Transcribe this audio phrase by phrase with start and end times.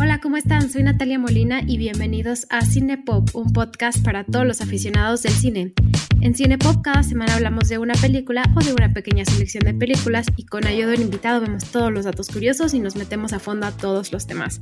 [0.00, 0.70] Hola, ¿cómo están?
[0.70, 5.72] Soy Natalia Molina y bienvenidos a Cinepop, un podcast para todos los aficionados del cine.
[6.20, 10.26] En Cinepop cada semana hablamos de una película o de una pequeña selección de películas
[10.36, 13.66] y con ayuda del invitado vemos todos los datos curiosos y nos metemos a fondo
[13.66, 14.60] a todos los temas.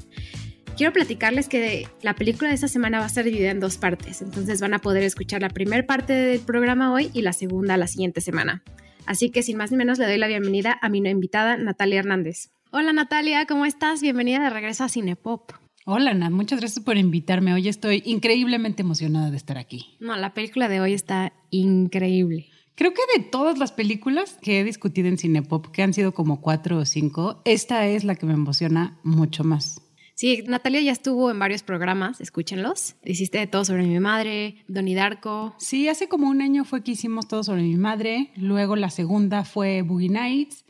[0.75, 4.23] Quiero platicarles que la película de esta semana va a estar dividida en dos partes,
[4.23, 7.89] entonces van a poder escuchar la primera parte del programa hoy y la segunda la
[7.89, 8.63] siguiente semana.
[9.05, 12.56] Así que sin más ni menos le doy la bienvenida a mi invitada Natalia Hernández.
[12.73, 14.03] Hola Natalia, ¿cómo estás?
[14.03, 15.53] Bienvenida de regreso a Cinepop.
[15.85, 17.55] Hola Nat, muchas gracias por invitarme.
[17.55, 19.97] Hoy estoy increíblemente emocionada de estar aquí.
[20.01, 22.49] No, la película de hoy está increíble.
[22.75, 26.41] Creo que de todas las películas que he discutido en Cinepop, que han sido como
[26.41, 29.81] cuatro o cinco, esta es la que me emociona mucho más.
[30.15, 32.97] Sí, Natalia ya estuvo en varios programas, escúchenlos.
[33.05, 35.55] Hiciste de todo sobre mi madre, Donnie Darko.
[35.59, 38.33] Sí, hace como un año fue que hicimos todo sobre mi madre.
[38.37, 40.65] Luego la segunda fue Boogie Nights.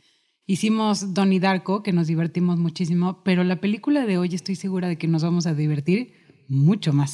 [0.49, 4.97] Hicimos Donnie Darko, que nos divertimos muchísimo, pero la película de hoy estoy segura de
[4.97, 6.13] que nos vamos a divertir
[6.47, 7.11] mucho más.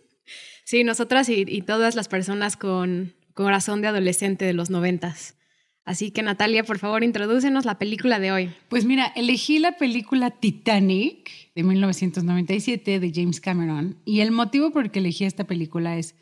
[0.64, 5.36] sí, nosotras y, y, todas las personas con corazón de adolescente de los noventas.
[5.84, 8.50] Así que Natalia, por favor, introdúcenos la película de hoy.
[8.70, 14.86] Pues mira, elegí la película Titanic de 1997 de James Cameron y el motivo por
[14.86, 16.14] el que elegí esta película es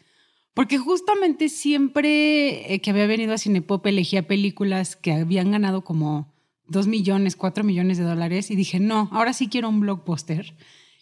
[0.55, 6.33] porque justamente siempre eh, que había venido a Cinepop elegía películas que habían ganado como
[6.69, 10.55] 2 millones, 4 millones de dólares y dije, no, ahora sí quiero un blockbuster.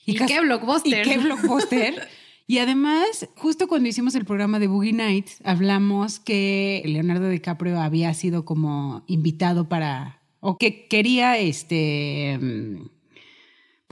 [0.07, 1.07] ¿Y, qué blockbuster?
[1.07, 2.09] ¿Y qué blockbuster?
[2.47, 8.13] y además, justo cuando hicimos el programa de Boogie Nights, hablamos que Leonardo DiCaprio había
[8.15, 12.41] sido como invitado para, o que quería este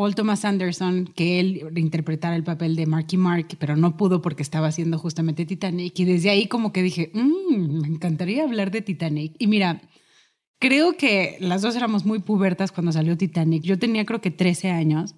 [0.00, 4.42] Paul Thomas Anderson que él interpretara el papel de Marky Mark, pero no pudo porque
[4.42, 5.98] estaba haciendo justamente Titanic.
[5.98, 9.34] Y desde ahí como que dije, mmm, me encantaría hablar de Titanic.
[9.38, 9.82] Y mira,
[10.58, 13.62] creo que las dos éramos muy pubertas cuando salió Titanic.
[13.62, 15.16] Yo tenía creo que 13 años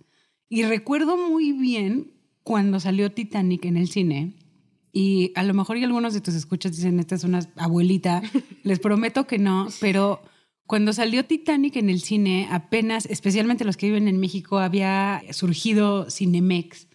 [0.48, 4.34] y recuerdo muy bien cuando salió Titanic en el cine.
[4.92, 8.20] Y a lo mejor y algunos de tus escuchas dicen, esta es una abuelita.
[8.64, 10.22] Les prometo que no, pero
[10.72, 16.08] cuando salió Titanic en el cine, apenas, especialmente los que viven en México, había surgido
[16.08, 16.88] Cinemex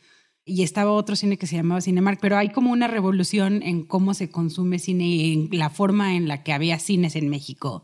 [0.44, 4.16] y estaba otro cine que se llamaba Cinemark, pero hay como una revolución en cómo
[4.16, 7.84] se consume cine y en la forma en la que había cines en México.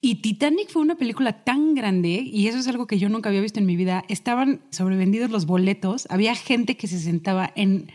[0.00, 3.40] Y Titanic fue una película tan grande, y eso es algo que yo nunca había
[3.40, 7.90] visto en mi vida, estaban sobrevendidos los boletos, había gente que se sentaba en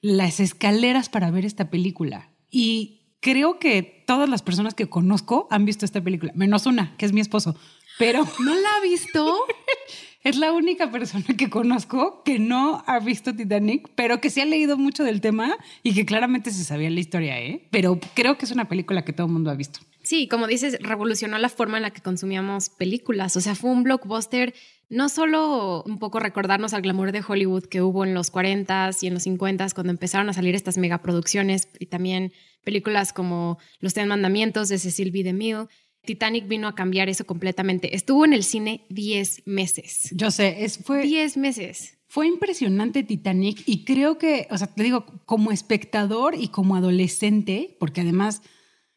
[0.00, 2.32] las escaleras para ver esta película.
[2.50, 7.06] Y creo que todas las personas que conozco han visto esta película, menos una, que
[7.06, 7.56] es mi esposo.
[7.98, 9.44] Pero no la ha visto.
[10.24, 14.44] es la única persona que conozco que no ha visto Titanic, pero que sí ha
[14.44, 17.68] leído mucho del tema y que claramente se sabía la historia, ¿eh?
[17.70, 19.80] Pero creo que es una película que todo el mundo ha visto.
[20.02, 23.36] Sí, como dices, revolucionó la forma en la que consumíamos películas.
[23.36, 24.54] O sea, fue un blockbuster
[24.88, 29.08] no solo un poco recordarnos al glamour de Hollywood que hubo en los 40s y
[29.08, 32.32] en los 50s cuando empezaron a salir estas megaproducciones y también
[32.66, 35.22] películas como Los Tres Mandamientos de Cecil B.
[35.22, 35.68] DeMille.
[36.04, 37.94] Titanic vino a cambiar eso completamente.
[37.94, 40.10] Estuvo en el cine 10 meses.
[40.12, 41.02] Yo sé, es, fue...
[41.02, 41.98] 10 meses.
[42.08, 47.76] Fue impresionante Titanic y creo que, o sea, te digo, como espectador y como adolescente,
[47.80, 48.42] porque además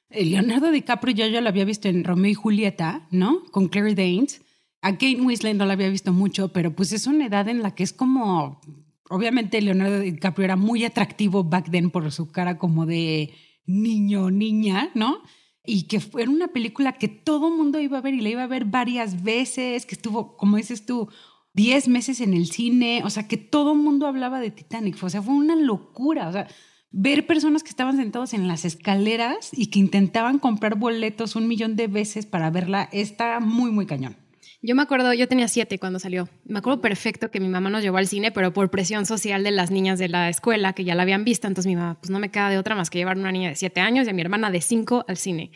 [0.10, 3.44] eh, Leonardo DiCaprio ya yo lo había visto en Romeo y Julieta, ¿no?
[3.52, 4.42] Con Claire Danes.
[4.82, 7.76] A Kate Winslet no la había visto mucho, pero pues es una edad en la
[7.76, 8.62] que es como,
[9.10, 13.32] obviamente Leonardo DiCaprio era muy atractivo back then por su cara como de
[13.70, 15.22] niño, niña, ¿no?
[15.64, 18.48] Y que fue una película que todo mundo iba a ver y la iba a
[18.48, 21.10] ver varias veces, que estuvo, como dices tú,
[21.54, 25.22] 10 meses en el cine, o sea, que todo mundo hablaba de Titanic, o sea,
[25.22, 26.48] fue una locura, o sea,
[26.92, 31.76] ver personas que estaban sentados en las escaleras y que intentaban comprar boletos un millón
[31.76, 34.18] de veces para verla, está muy, muy cañón.
[34.62, 36.28] Yo me acuerdo, yo tenía siete cuando salió.
[36.44, 39.52] Me acuerdo perfecto que mi mamá nos llevó al cine, pero por presión social de
[39.52, 41.48] las niñas de la escuela que ya la habían visto.
[41.48, 43.56] Entonces mi mamá, pues no me queda de otra más que llevar una niña de
[43.56, 45.52] siete años y a mi hermana de cinco al cine.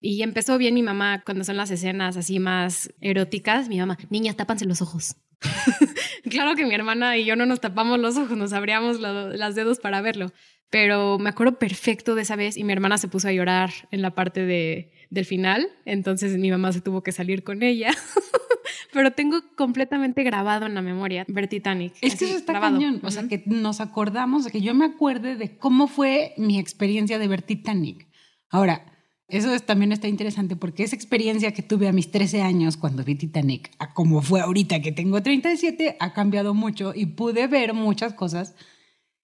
[0.00, 3.68] Y empezó bien mi mamá cuando son las escenas así más eróticas.
[3.68, 5.16] Mi mamá, niñas, tápanse los ojos.
[6.30, 9.80] claro que mi hermana y yo no nos tapamos los ojos, nos abríamos los dedos
[9.80, 10.32] para verlo.
[10.70, 14.02] Pero me acuerdo perfecto de esa vez y mi hermana se puso a llorar en
[14.02, 17.90] la parte de, del final, entonces mi mamá se tuvo que salir con ella.
[18.92, 21.94] Pero tengo completamente grabado en la memoria ver Titanic.
[22.00, 25.36] Es que eso está cañón, o sea, que nos acordamos, de que yo me acuerde
[25.36, 28.08] de cómo fue mi experiencia de ver Titanic.
[28.48, 28.96] Ahora,
[29.28, 33.16] eso también está interesante porque esa experiencia que tuve a mis 13 años cuando vi
[33.16, 38.14] Titanic, a como fue ahorita que tengo 37, ha cambiado mucho y pude ver muchas
[38.14, 38.54] cosas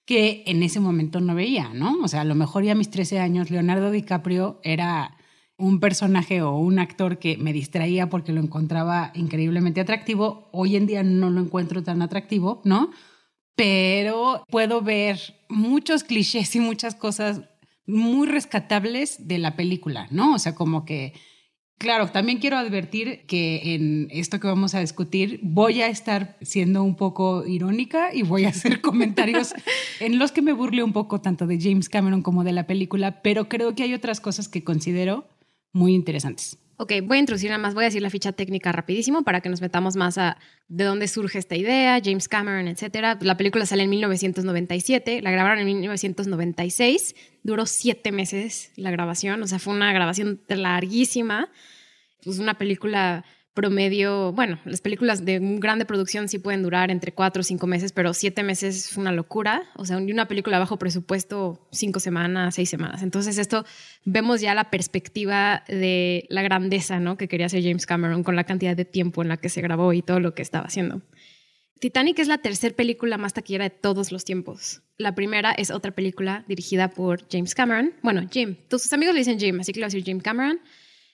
[0.04, 2.00] que en ese momento no veía, ¿no?
[2.02, 5.16] O sea, a lo mejor ya a mis 13 años Leonardo DiCaprio era
[5.62, 10.86] un personaje o un actor que me distraía porque lo encontraba increíblemente atractivo, hoy en
[10.86, 12.90] día no lo encuentro tan atractivo, ¿no?
[13.54, 17.42] Pero puedo ver muchos clichés y muchas cosas
[17.86, 20.34] muy rescatables de la película, ¿no?
[20.34, 21.14] O sea, como que
[21.82, 26.84] Claro, también quiero advertir que en esto que vamos a discutir voy a estar siendo
[26.84, 29.52] un poco irónica y voy a hacer comentarios
[29.98, 33.20] en los que me burle un poco tanto de James Cameron como de la película,
[33.20, 35.26] pero creo que hay otras cosas que considero
[35.72, 36.58] muy interesantes.
[36.78, 39.48] Ok, voy a introducir nada más, voy a decir la ficha técnica rapidísimo para que
[39.48, 40.36] nos metamos más a
[40.68, 43.18] de dónde surge esta idea, James Cameron, etcétera.
[43.20, 47.14] La película sale en 1997, la grabaron en 1996,
[47.44, 51.50] duró siete meses la grabación, o sea, fue una grabación larguísima
[52.22, 57.40] pues una película promedio, bueno, las películas de grande producción sí pueden durar entre cuatro
[57.40, 59.64] o cinco meses, pero siete meses es una locura.
[59.76, 63.02] O sea, una película bajo presupuesto, cinco semanas, seis semanas.
[63.02, 63.64] Entonces, esto
[64.04, 67.16] vemos ya la perspectiva de la grandeza, ¿no?
[67.16, 69.92] Que quería hacer James Cameron con la cantidad de tiempo en la que se grabó
[69.92, 71.02] y todo lo que estaba haciendo.
[71.82, 74.82] Titanic es la tercera película más taquillera de todos los tiempos.
[74.98, 77.92] La primera es otra película dirigida por James Cameron.
[78.02, 78.56] Bueno, Jim.
[78.68, 80.60] Tus amigos le dicen Jim, así que le voy a decir Jim Cameron.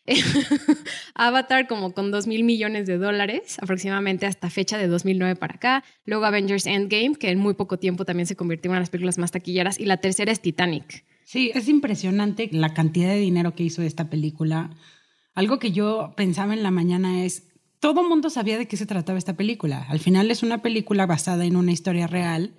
[1.14, 5.84] Avatar como con 2 mil millones de dólares aproximadamente hasta fecha de 2009 para acá.
[6.04, 8.90] Luego Avengers Endgame, que en muy poco tiempo también se convirtió en una de las
[8.90, 9.78] películas más taquilleras.
[9.78, 11.04] Y la tercera es Titanic.
[11.24, 14.70] Sí, es impresionante la cantidad de dinero que hizo esta película.
[15.34, 17.44] Algo que yo pensaba en la mañana es,
[17.80, 19.86] todo mundo sabía de qué se trataba esta película.
[19.88, 22.54] Al final es una película basada en una historia real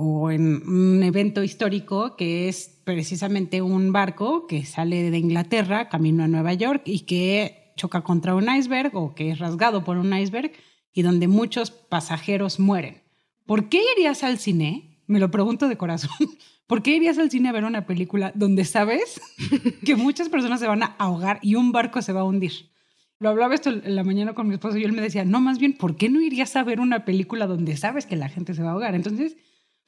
[0.00, 6.22] o en un evento histórico que es precisamente un barco que sale de Inglaterra camino
[6.22, 10.16] a Nueva York y que choca contra un iceberg o que es rasgado por un
[10.16, 10.52] iceberg
[10.92, 13.02] y donde muchos pasajeros mueren.
[13.44, 15.02] ¿Por qué irías al cine?
[15.08, 16.10] Me lo pregunto de corazón.
[16.68, 19.20] ¿Por qué irías al cine a ver una película donde sabes
[19.84, 22.70] que muchas personas se van a ahogar y un barco se va a hundir?
[23.18, 25.58] Lo hablaba esto en la mañana con mi esposo y él me decía, no, más
[25.58, 28.62] bien, ¿por qué no irías a ver una película donde sabes que la gente se
[28.62, 28.94] va a ahogar?
[28.94, 29.36] Entonces,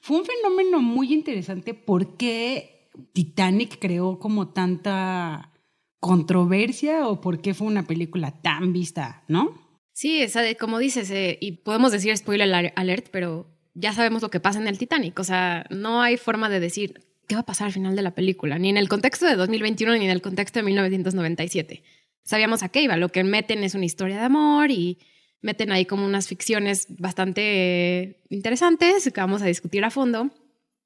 [0.01, 5.53] fue un fenómeno muy interesante porque Titanic creó como tanta
[6.01, 9.55] controversia o por qué fue una película tan vista, ¿no?
[9.93, 10.25] Sí,
[10.59, 14.67] como dices, eh, y podemos decir spoiler alert, pero ya sabemos lo que pasa en
[14.67, 15.19] el Titanic.
[15.19, 18.15] O sea, no hay forma de decir qué va a pasar al final de la
[18.15, 21.83] película, ni en el contexto de 2021 ni en el contexto de 1997.
[22.25, 24.99] Sabíamos a qué iba, lo que meten es una historia de amor y
[25.43, 30.31] meten ahí como unas ficciones bastante interesantes que vamos a discutir a fondo,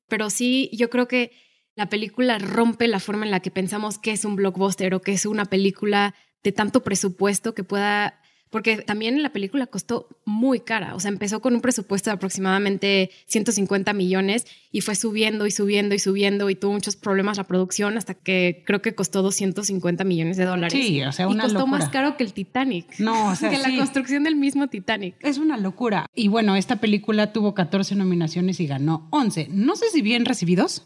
[0.09, 1.33] pero sí yo creo que
[1.77, 5.13] la película rompe la forma en la que pensamos que es un blockbuster o que
[5.13, 8.21] es una película de tanto presupuesto que pueda
[8.55, 13.11] porque también la película costó muy cara, o sea, empezó con un presupuesto de aproximadamente
[13.27, 17.99] 150 millones y fue subiendo y subiendo y subiendo y tuvo muchos problemas la producción
[17.99, 20.73] hasta que creo que costó 250 millones de dólares.
[20.73, 23.01] Sí, o sea, una y costó más caro que el Titanic.
[23.01, 25.17] No, o sea, que la construcción del mismo Titanic.
[25.19, 26.07] Es una locura.
[26.15, 29.49] Y bueno, esta película tuvo 14 nominaciones y ganó 11.
[29.51, 30.85] No sé si bien recibidos.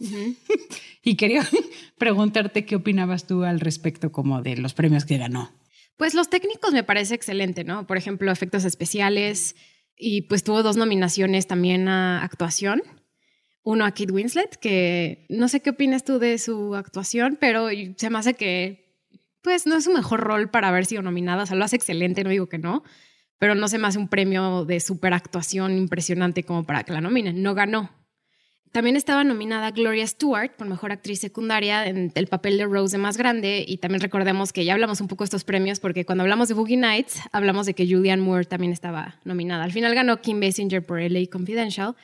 [1.05, 1.47] y quería
[1.99, 5.51] preguntarte qué opinabas tú al respecto como de los premios que ganó.
[5.99, 7.87] Pues los técnicos me parece excelente, ¿no?
[7.87, 9.57] Por ejemplo, efectos especiales
[9.97, 12.83] y pues tuvo dos nominaciones también a actuación.
[13.65, 18.11] Uno a Kate Winslet, que no sé qué opinas tú de su actuación, pero se
[18.11, 18.97] me hace que
[19.43, 21.43] pues no es su mejor rol para haber sido nominada.
[21.43, 22.85] O sea, lo hace excelente, no digo que no,
[23.39, 27.01] pero no se me hace un premio de super actuación impresionante como para que la
[27.01, 27.43] nominen.
[27.43, 27.91] No ganó,
[28.73, 33.03] también estaba nominada Gloria Stewart por Mejor Actriz Secundaria en el papel de Rose de
[33.03, 36.23] Más Grande y también recordemos que ya hablamos un poco de estos premios porque cuando
[36.23, 39.65] hablamos de Boogie Nights hablamos de que Julianne Moore también estaba nominada.
[39.65, 41.97] Al final ganó Kim Basinger por LA Confidential,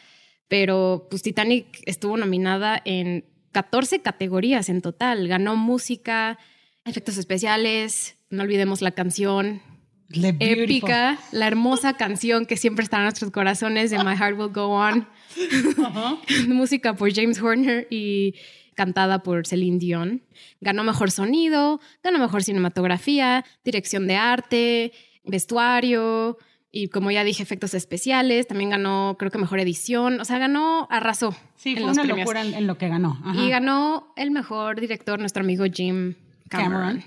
[0.48, 5.28] pero pues Titanic estuvo nominada en 14 categorías en total.
[5.28, 6.38] Ganó música,
[6.84, 9.62] efectos especiales, no olvidemos la canción,
[10.10, 14.68] épica, la hermosa canción que siempre está en nuestros corazones de My Heart Will Go
[14.68, 15.08] On.
[16.48, 18.34] Música por James Horner y
[18.74, 20.22] cantada por Celine Dion.
[20.60, 24.92] Ganó mejor sonido, ganó mejor cinematografía, dirección de arte,
[25.24, 26.38] vestuario
[26.76, 28.48] y como ya dije, efectos especiales.
[28.48, 30.20] También ganó, creo que mejor edición.
[30.20, 31.34] O sea, ganó, arrasó.
[31.54, 33.16] Sí, fue una locura en, lo que ganó.
[33.34, 36.16] Y ganó el mejor director, nuestro amigo Jim
[36.48, 37.02] Cameron.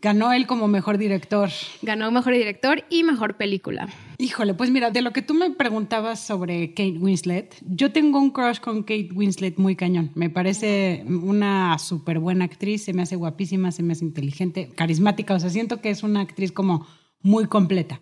[0.00, 1.50] Ganó él como mejor director.
[1.82, 3.88] Ganó mejor director y mejor película.
[4.18, 8.30] Híjole, pues mira, de lo que tú me preguntabas sobre Kate Winslet, yo tengo un
[8.30, 10.12] crush con Kate Winslet muy cañón.
[10.14, 15.34] Me parece una súper buena actriz, se me hace guapísima, se me hace inteligente, carismática,
[15.34, 16.86] o sea, siento que es una actriz como
[17.22, 18.00] muy completa.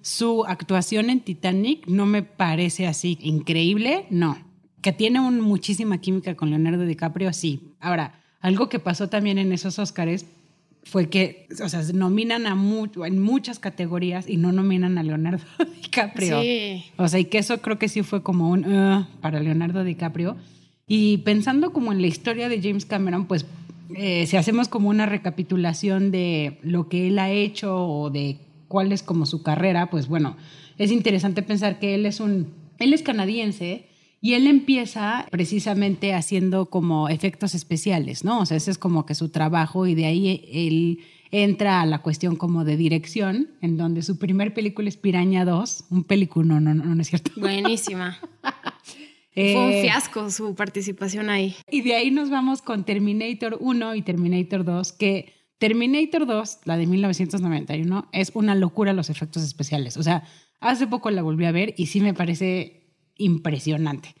[0.00, 4.36] Su actuación en Titanic no me parece así increíble, no.
[4.80, 7.76] Que tiene muchísima química con Leonardo DiCaprio, sí.
[7.78, 10.26] Ahora, algo que pasó también en esos Oscars
[10.84, 15.44] fue que, o sea, nominan a mucho, en muchas categorías y no nominan a Leonardo
[15.82, 16.42] DiCaprio.
[16.42, 16.84] Sí.
[16.96, 20.36] O sea, y que eso creo que sí fue como un "Ugh", para Leonardo DiCaprio.
[20.88, 23.46] Y pensando como en la historia de James Cameron, pues
[23.96, 28.90] eh, si hacemos como una recapitulación de lo que él ha hecho o de cuál
[28.90, 30.36] es como su carrera, pues bueno,
[30.78, 33.86] es interesante pensar que él es un, él es canadiense
[34.24, 38.40] y él empieza precisamente haciendo como efectos especiales, ¿no?
[38.40, 41.00] O sea, ese es como que su trabajo y de ahí él
[41.32, 45.86] entra a la cuestión como de dirección, en donde su primer película es Piraña 2,
[45.90, 47.32] un película, no, no, no, no es cierto.
[47.36, 48.16] Buenísima.
[49.34, 51.56] Eh, Fue un fiasco su participación ahí.
[51.68, 56.76] Y de ahí nos vamos con Terminator 1 y Terminator 2, que Terminator 2, la
[56.76, 59.96] de 1991, es una locura los efectos especiales.
[59.96, 60.22] O sea,
[60.60, 62.81] hace poco la volví a ver y sí me parece
[63.22, 64.14] impresionante.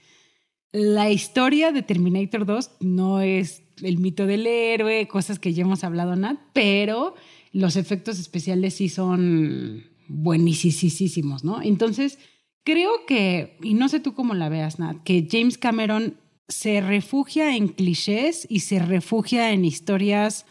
[0.72, 5.84] La historia de Terminator 2 no es el mito del héroe, cosas que ya hemos
[5.84, 7.14] hablado, Nat, pero
[7.52, 11.60] los efectos especiales sí son buenísimos, ¿no?
[11.60, 12.18] Entonces,
[12.64, 16.16] creo que, y no sé tú cómo la veas, Nat, que James Cameron
[16.48, 20.46] se refugia en clichés y se refugia en historias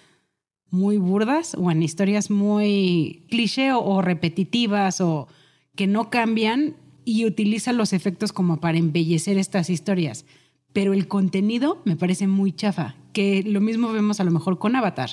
[0.69, 5.27] muy burdas o en historias muy cliché o, o repetitivas o
[5.75, 10.25] que no cambian y utiliza los efectos como para embellecer estas historias.
[10.73, 14.75] Pero el contenido me parece muy chafa, que lo mismo vemos a lo mejor con
[14.75, 15.11] Avatar,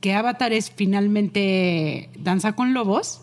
[0.00, 3.20] que Avatar es finalmente Danza con Lobos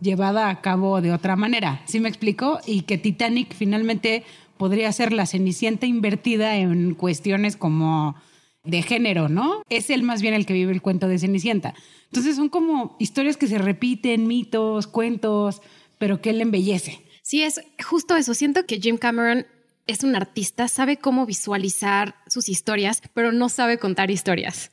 [0.00, 2.60] llevada a cabo de otra manera, ¿sí me explico?
[2.66, 4.24] Y que Titanic finalmente
[4.56, 8.16] podría ser la cenicienta invertida en cuestiones como
[8.64, 9.62] de género, ¿no?
[9.68, 11.74] Es él más bien el que vive el cuento de Cenicienta.
[12.06, 15.62] Entonces son como historias que se repiten, mitos, cuentos,
[15.98, 17.05] pero que él embellece.
[17.26, 18.34] Sí, es justo eso.
[18.34, 19.46] Siento que Jim Cameron
[19.88, 24.70] es un artista, sabe cómo visualizar sus historias, pero no sabe contar historias.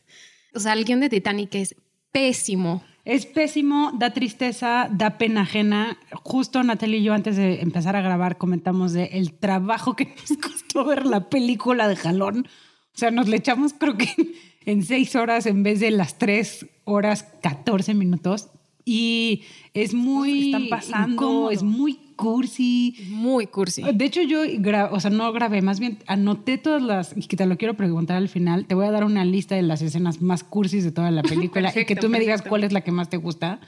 [0.53, 1.75] O sea, el guion de Titanic es
[2.11, 2.83] pésimo.
[3.05, 5.97] Es pésimo, da tristeza, da pena ajena.
[6.21, 10.37] Justo Natalia y yo antes de empezar a grabar comentamos de el trabajo que nos
[10.37, 12.47] costó ver la película de jalón.
[12.93, 14.13] O sea, nos le echamos creo que
[14.67, 18.51] en seis horas en vez de las tres horas 14 minutos.
[18.85, 20.47] Y es muy...
[20.47, 21.13] Están pasando.
[21.13, 22.95] incómodo, es muy cursi.
[23.09, 23.81] Muy cursi.
[23.93, 24.41] De hecho, yo,
[24.91, 28.17] o sea, no grabé, más bien anoté todas las, y que te lo quiero preguntar
[28.17, 31.11] al final, te voy a dar una lista de las escenas más cursis de toda
[31.11, 33.59] la película y que Perfecto, tú me digas cuál es la que más te gusta.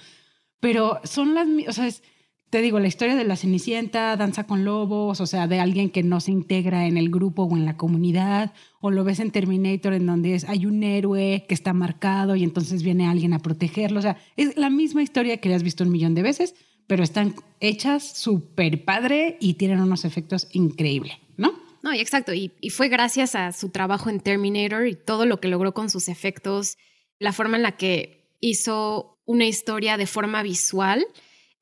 [0.60, 2.04] Pero son las, o sea, es-
[2.50, 6.04] te digo, la historia de la Cenicienta, Danza con Lobos, o sea, de alguien que
[6.04, 9.94] no se integra en el grupo o en la comunidad, o lo ves en Terminator
[9.94, 14.00] en donde hay un héroe que está marcado y entonces viene alguien a protegerlo.
[14.00, 16.56] O sea, es la misma historia que le has visto un millón de veces,
[16.88, 21.54] pero están hechas súper padre y tienen unos efectos increíbles, ¿no?
[21.82, 22.32] No, y exacto.
[22.34, 26.10] Y fue gracias a su trabajo en Terminator y todo lo que logró con sus
[26.10, 26.78] efectos,
[27.20, 31.06] la forma en la que hizo una historia de forma visual,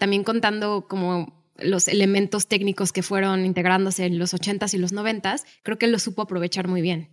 [0.04, 5.44] también contando como los elementos técnicos que fueron integrándose en los 80s y los 90s,
[5.64, 7.08] creo que él lo supo aprovechar muy bien.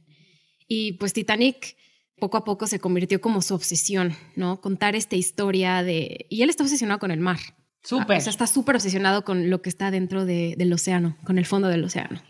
[0.66, 1.76] Y pues Titanic
[2.18, 4.60] poco a poco se convirtió como su obsesión, ¿no?
[4.60, 6.26] Contar esta historia de...
[6.30, 7.38] Y él está obsesionado con el mar.
[7.82, 8.18] Súper.
[8.18, 11.46] O sea, está súper obsesionado con lo que está dentro de- del océano, con el
[11.46, 12.20] fondo del océano.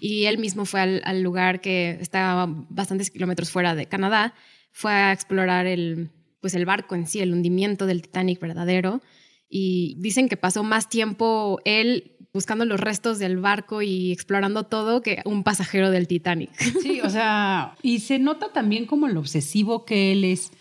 [0.00, 4.34] Y él mismo fue al, al lugar que está bastantes kilómetros fuera de Canadá,
[4.72, 9.00] fue a explorar el, pues el barco en sí, el hundimiento del Titanic verdadero.
[9.54, 15.02] Y dicen que pasó más tiempo él buscando los restos del barco y explorando todo
[15.02, 16.50] que un pasajero del Titanic.
[16.82, 20.52] Sí, o sea, y se nota también como lo obsesivo que él es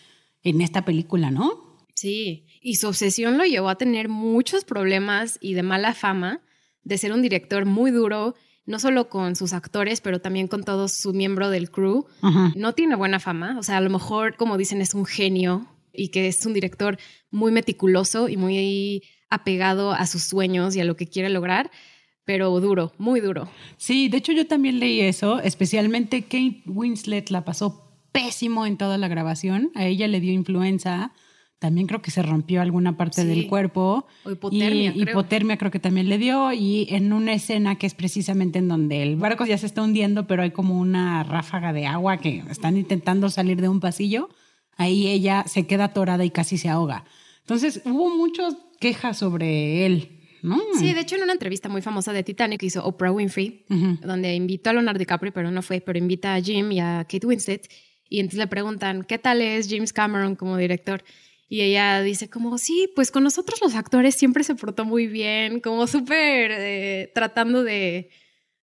[0.44, 1.78] en esta película, ¿no?
[1.96, 6.42] Sí, y su obsesión lo llevó a tener muchos problemas y de mala fama,
[6.84, 10.90] de ser un director muy duro, no solo con sus actores, pero también con todo
[10.90, 12.08] su miembro del crew.
[12.22, 12.52] Ajá.
[12.58, 16.10] No tiene buena fama, o sea, a lo mejor, como dicen, es un genio y
[16.10, 16.98] que es un director
[17.30, 21.72] muy meticuloso y muy apegado a sus sueños y a lo que quiere lograr,
[22.26, 23.50] pero duro, muy duro.
[23.78, 28.98] Sí, de hecho yo también leí eso, especialmente Kate Winslet la pasó pésimo en toda
[28.98, 31.14] la grabación, a ella le dio influenza,
[31.60, 33.28] también creo que se rompió alguna parte Sí.
[33.28, 34.06] del cuerpo.
[34.26, 35.12] O hipotermia, y creo.
[35.12, 39.04] hipotermia creo que también le dio y en una escena que es precisamente en donde
[39.04, 42.78] el barco ya se está hundiendo, pero hay como una ráfaga de agua que están
[42.78, 44.30] intentando salir de un pasillo,
[44.78, 47.06] ahí ella se queda atorada y casi se ahoga.
[47.42, 50.60] Entonces hubo muchas quejas sobre él, ¿no?
[50.80, 53.98] Sí, de hecho, en una entrevista muy famosa de Titanic que hizo Oprah Winfrey, Ujú.
[54.02, 57.28] donde invitó a Leonardo DiCaprio, pero no fue, pero invita a Jim y a Kate
[57.28, 57.70] Winslet,
[58.10, 61.04] y entonces le preguntan, ¿qué tal es James Cameron como director?
[61.48, 65.60] Y ella dice como, sí, pues con nosotros los actores siempre se portó muy bien,
[65.60, 68.10] como súper eh, tratando de,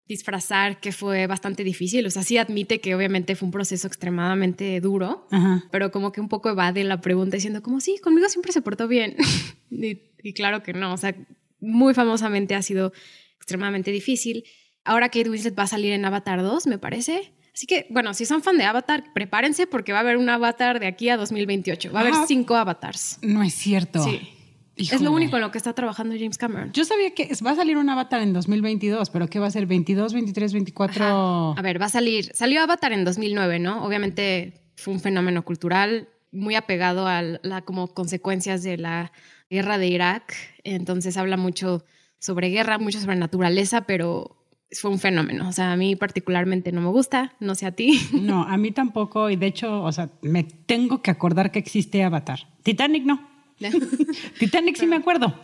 [0.08, 2.06] disfrazar que fue bastante difícil.
[2.06, 5.64] O sea, sí admite que obviamente fue un proceso extremadamente duro, Ajá.
[5.70, 8.88] pero como que un poco evade la pregunta diciendo como, sí, conmigo siempre se portó
[8.88, 9.16] bien.
[9.70, 11.14] y, y claro que no, o sea,
[11.60, 12.92] muy famosamente ha sido
[13.36, 14.44] extremadamente difícil.
[14.84, 17.32] Ahora Kate Winslet va a salir en Avatar 2, me parece.
[17.52, 20.78] Así que, bueno, si son fan de Avatar, prepárense porque va a haber un Avatar
[20.80, 21.92] de aquí a 2028.
[21.92, 22.24] Va a haber Ah.
[22.26, 23.18] cinco Avatars.
[23.20, 24.02] No es cierto.
[24.04, 24.20] Sí.
[24.78, 26.72] Es lo único en lo que está trabajando James Cameron.
[26.72, 29.66] Yo sabía que va a salir un Avatar en 2022, pero ¿qué va a ser?
[29.66, 31.04] ¿22, 23, 24?
[31.04, 31.58] Ajá.
[31.58, 32.30] A ver, va a salir.
[32.34, 33.84] Salió Avatar en 2009, ¿no?
[33.84, 39.12] Obviamente fue un fenómeno cultural muy apegado a la como consecuencias de la
[39.50, 40.34] guerra de Irak.
[40.64, 41.84] Entonces habla mucho
[42.18, 44.36] sobre guerra, mucho sobre naturaleza, pero
[44.72, 45.48] fue un fenómeno.
[45.48, 48.00] O sea, a mí particularmente no me gusta, no sé a ti.
[48.12, 49.30] No, a mí tampoco.
[49.30, 52.40] Y de hecho, o sea, me tengo que acordar que existe Avatar.
[52.62, 53.37] Titanic no.
[54.38, 55.34] Titanic sí me acuerdo.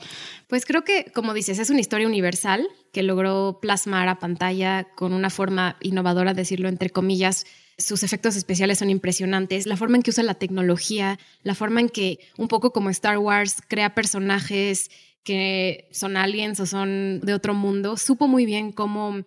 [0.48, 5.12] Pues creo que, como dices, es una historia universal que logró plasmar a pantalla con
[5.12, 7.46] una forma innovadora, decirlo entre comillas.
[7.78, 9.66] Sus efectos especiales son impresionantes.
[9.66, 13.18] La forma en que usa la tecnología, la forma en que, un poco como Star
[13.18, 14.90] Wars, crea personajes
[15.24, 19.24] que son aliens o son de otro mundo, supo muy bien cómo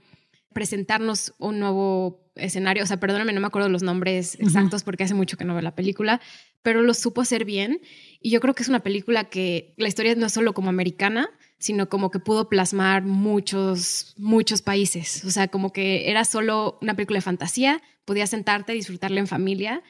[0.54, 2.84] presentarnos un nuevo escenario.
[2.84, 5.62] O sea, perdóname, no me acuerdo los nombres exactos porque hace mucho que no veo
[5.62, 6.22] la película,
[6.62, 7.82] pero lo supo hacer bien.
[8.22, 11.30] Y yo creo que es una película que la historia no es solo como americana,
[11.60, 15.24] sino como que pudo plasmar muchos, muchos países.
[15.26, 19.84] O sea, como que era solo una película de fantasía, podías sentarte, disfrutarla en familia.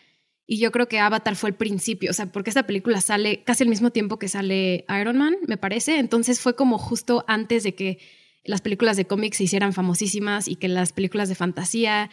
[0.46, 3.64] Y yo creo que Avatar fue el principio, o sea, porque esta película sale casi
[3.64, 6.00] al mismo tiempo que sale Iron Man, me parece.
[6.00, 8.00] Entonces fue como justo antes de que
[8.48, 12.10] las películas de cómics se hicieran famosísimas y que las películas de fantasía.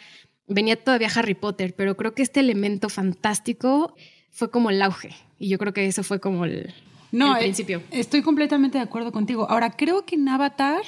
[0.47, 3.95] Venía todavía Harry Potter, pero creo que este elemento fantástico
[4.31, 5.15] fue como el auge.
[5.39, 6.73] Y yo creo que eso fue como el,
[7.11, 7.81] No, el eh, principio.
[7.89, 9.49] Estoy completamente de acuerdo contigo.
[9.49, 10.83] Ahora, creo que en Avatar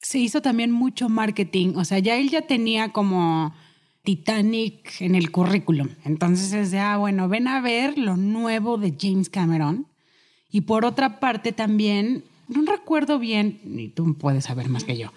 [0.00, 1.74] se hizo también mucho marketing.
[1.76, 3.54] O sea, ya él ya tenía como
[4.02, 5.90] Titanic en el currículum.
[6.04, 9.86] Entonces es de, ah, bueno, ven a ver lo nuevo de James Cameron.
[10.50, 15.12] Y por otra parte también, no recuerdo bien, y tú puedes saber más que yo.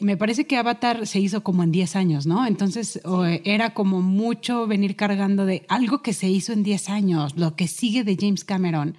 [0.00, 2.46] Me parece que Avatar se hizo como en 10 años, ¿no?
[2.46, 7.36] Entonces eh, era como mucho venir cargando de algo que se hizo en 10 años,
[7.36, 8.96] lo que sigue de James Cameron.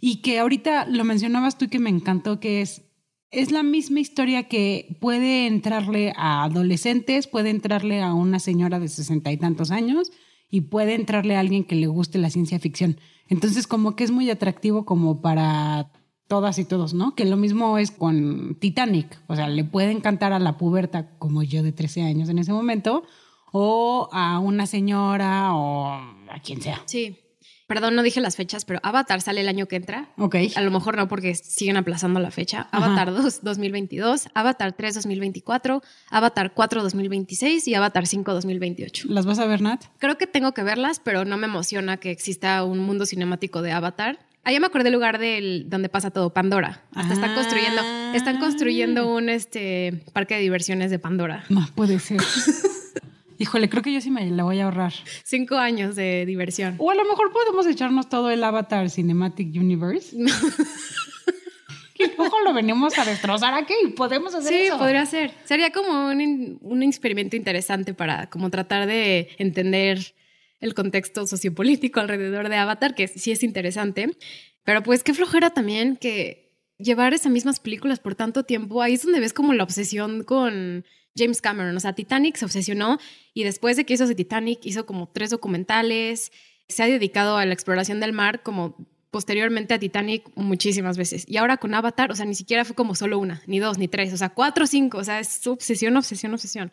[0.00, 2.82] Y que ahorita lo mencionabas tú y que me encantó, que es,
[3.30, 8.88] es la misma historia que puede entrarle a adolescentes, puede entrarle a una señora de
[8.88, 10.10] sesenta y tantos años
[10.50, 12.98] y puede entrarle a alguien que le guste la ciencia ficción.
[13.28, 15.90] Entonces como que es muy atractivo como para
[16.30, 17.16] todas y todos, ¿no?
[17.16, 21.42] Que lo mismo es con Titanic, o sea, le puede encantar a la puberta como
[21.42, 23.02] yo de 13 años en ese momento,
[23.50, 26.82] o a una señora o a quien sea.
[26.86, 27.18] Sí.
[27.66, 30.12] Perdón, no dije las fechas, pero Avatar sale el año que entra.
[30.18, 30.36] Ok.
[30.54, 32.68] A lo mejor no porque siguen aplazando la fecha.
[32.70, 32.86] Ajá.
[32.86, 39.08] Avatar 2 2022, Avatar 3 2024, Avatar 4 2026 y Avatar 5 2028.
[39.08, 39.84] ¿Las vas a ver, Nat?
[39.98, 43.72] Creo que tengo que verlas, pero no me emociona que exista un mundo cinemático de
[43.72, 44.29] Avatar.
[44.42, 46.82] Allá me acordé del lugar del, donde pasa todo, Pandora.
[46.94, 47.34] Hasta están Ah.
[47.34, 47.82] construyendo,
[48.14, 51.44] están construyendo un este, parque de diversiones de Pandora.
[51.50, 52.18] No, puede ser.
[53.38, 54.92] Híjole, creo que yo sí me la voy a ahorrar.
[55.24, 56.74] Cinco años de diversión.
[56.78, 60.14] O a lo mejor podemos echarnos todo el Avatar Cinematic Universe.
[61.98, 64.78] y luego lo venimos a destrozar aquí y podemos hacer Sí, eso.
[64.78, 65.32] podría ser.
[65.44, 70.14] Sería como un, un experimento interesante para como tratar de entender
[70.60, 74.16] el contexto sociopolítico alrededor de Avatar, que sí es interesante.
[74.64, 78.82] Pero pues qué flojera también que llevar esas mismas películas por tanto tiempo.
[78.82, 80.84] Ahí es donde ves como la obsesión con
[81.16, 81.76] James Cameron.
[81.76, 82.98] O sea, Titanic se obsesionó
[83.34, 86.32] y después de que hizo ese Titanic hizo como tres documentales.
[86.68, 88.76] Se ha dedicado a la exploración del mar como
[89.10, 91.24] posteriormente a Titanic muchísimas veces.
[91.26, 93.88] Y ahora con Avatar, o sea, ni siquiera fue como solo una, ni dos, ni
[93.88, 96.72] tres, o sea, cuatro cinco, o sea, es obsesión, obsesión, obsesión.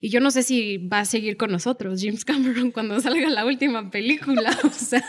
[0.00, 3.44] Y yo no sé si va a seguir con nosotros James Cameron cuando salga la
[3.44, 5.04] última película, o sea,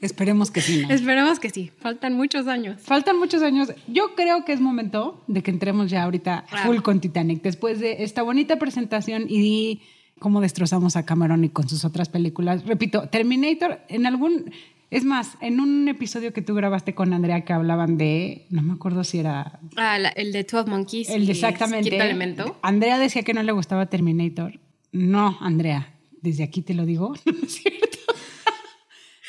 [0.00, 0.82] Esperemos que sí.
[0.82, 0.92] ¿no?
[0.92, 2.80] esperemos que sí, faltan muchos años.
[2.82, 3.72] Faltan muchos años.
[3.86, 6.66] Yo creo que es momento de que entremos ya ahorita Claro.
[6.72, 7.40] full con Titanic.
[7.42, 9.80] Después de esta bonita presentación y
[10.18, 12.64] cómo destrozamos a Cameron y con sus otras películas.
[12.66, 14.50] Repito, Terminator, en algún...
[14.92, 18.46] Es más, en un episodio que tú grabaste con Andrea que hablaban de...
[18.50, 19.58] No me acuerdo si era...
[19.76, 21.08] Ah, la- el de 12 Monkeys.
[21.08, 21.88] El de exactamente.
[21.88, 22.58] Quinto Elemento.
[22.60, 24.60] Andrea decía que no le gustaba Terminator.
[24.92, 27.14] No, Andrea, desde aquí te lo digo.
[27.24, 27.98] No es cierto.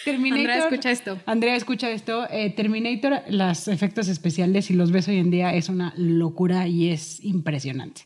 [0.04, 0.40] Terminator.
[0.50, 1.18] Andrea, escucha esto.
[1.26, 2.28] Andrea, escucha esto.
[2.30, 6.90] Eh, Terminator, los efectos especiales, si los ves hoy en día, es una locura y
[6.90, 8.02] es impresionante.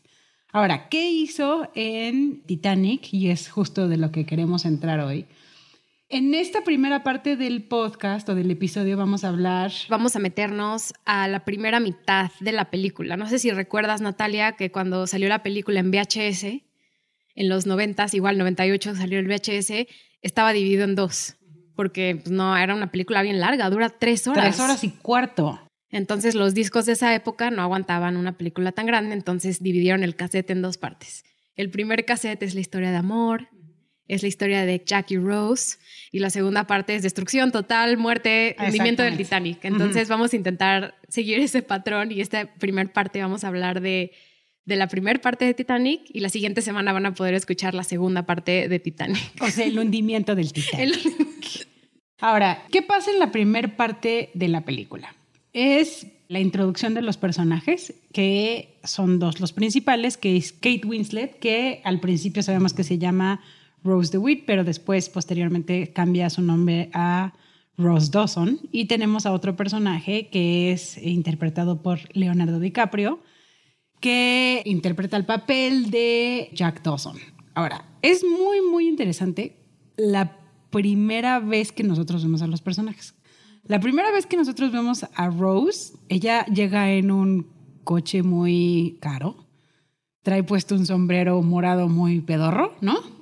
[0.52, 3.12] Ahora, ¿qué hizo en Titanic?
[3.12, 5.26] Y es justo de lo que queremos entrar hoy.
[6.10, 9.70] En esta primera parte del podcast o del episodio vamos a hablar...
[9.90, 13.18] Vamos a meternos a la primera mitad de la película.
[13.18, 16.44] No sé si recuerdas, Natalia, que cuando salió la película en VHS,
[17.34, 19.86] en los 90, igual 98 salió el VHS,
[20.22, 21.36] estaba dividido en dos,
[21.76, 24.44] porque pues, no, era una película bien larga, dura tres horas.
[24.44, 25.60] Tres horas y cuarto.
[25.90, 30.16] Entonces los discos de esa época no aguantaban una película tan grande, entonces dividieron el
[30.16, 31.24] cassette en dos partes.
[31.54, 33.48] El primer cassette es la historia de amor,
[34.08, 35.76] es la historia de Jackie Rose
[36.10, 39.64] y la segunda parte es destrucción total, muerte, hundimiento del Titanic.
[39.64, 44.12] Entonces vamos a intentar seguir ese patrón y esta primera parte vamos a hablar de,
[44.64, 47.84] de la primera parte de Titanic y la siguiente semana van a poder escuchar la
[47.84, 49.22] segunda parte de Titanic.
[49.42, 51.68] O sea, el hundimiento del Titanic.
[52.20, 55.14] Ahora, ¿qué pasa en la primera parte de la película?
[55.52, 61.38] Es la introducción de los personajes, que son dos los principales, que es Kate Winslet,
[61.38, 63.40] que al principio sabemos que se llama
[63.84, 67.32] Rose DeWitt, pero después, posteriormente, cambia su nombre a
[67.76, 68.60] Rose Dawson.
[68.72, 73.20] Y tenemos a otro personaje que es interpretado por Leonardo DiCaprio,
[74.00, 77.16] que interpreta el papel de Jack Dawson.
[77.54, 79.56] Ahora, es muy, muy interesante
[79.96, 80.36] la
[80.70, 83.14] primera vez que nosotros vemos a los personajes.
[83.64, 87.46] La primera vez que nosotros vemos a Rose, ella llega en un
[87.84, 89.48] coche muy caro,
[90.22, 93.17] trae puesto un sombrero morado muy pedorro, ¿no?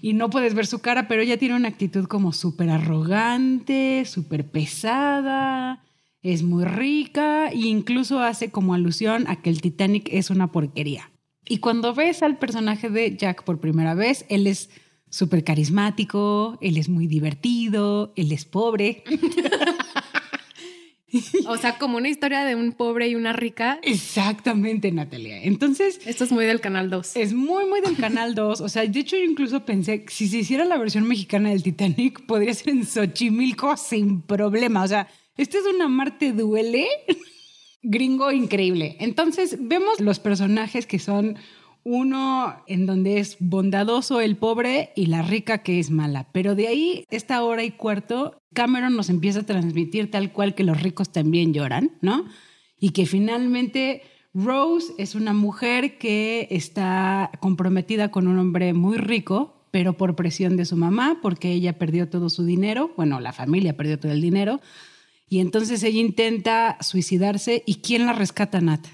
[0.00, 4.48] Y no puedes ver su cara, pero ella tiene una actitud como súper arrogante, súper
[4.48, 5.84] pesada,
[6.22, 11.10] es muy rica e incluso hace como alusión a que el Titanic es una porquería.
[11.48, 14.70] Y cuando ves al personaje de Jack por primera vez, él es
[15.10, 19.02] súper carismático, él es muy divertido, él es pobre.
[21.46, 23.78] O sea, como una historia de un pobre y una rica.
[23.82, 25.42] Exactamente, Natalia.
[25.42, 26.00] Entonces.
[26.06, 27.16] Esto es muy del Canal 2.
[27.16, 28.60] Es muy, muy del Canal 2.
[28.60, 31.62] O sea, de hecho, yo incluso pensé que si se hiciera la versión mexicana del
[31.62, 34.82] Titanic, podría ser en Xochimilco sin problema.
[34.82, 36.86] O sea, este es una Marte duele
[37.82, 38.96] gringo increíble.
[39.00, 41.38] Entonces, vemos los personajes que son
[41.84, 46.28] uno en donde es bondadoso el pobre y la rica que es mala.
[46.32, 50.64] Pero de ahí, esta hora y cuarto, Cameron nos empieza a transmitir tal cual que
[50.64, 52.26] los ricos también lloran, ¿no?
[52.78, 54.02] Y que finalmente
[54.34, 60.56] Rose es una mujer que está comprometida con un hombre muy rico, pero por presión
[60.56, 64.20] de su mamá, porque ella perdió todo su dinero, bueno, la familia perdió todo el
[64.20, 64.60] dinero,
[65.28, 68.86] y entonces ella intenta suicidarse y ¿quién la rescata, Nat?